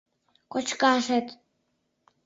[0.51, 1.27] Кочкашет